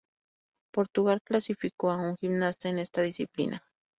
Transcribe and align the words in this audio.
Portugal 0.73 1.19
clasificó 1.23 1.91
a 1.91 1.97
un 1.97 2.15
gimnasta 2.17 2.69
en 2.69 2.79
esta 2.79 3.03
disciplina. 3.03 3.63